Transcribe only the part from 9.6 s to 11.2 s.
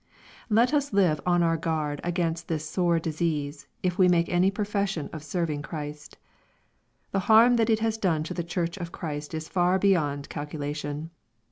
beyond calcu lation.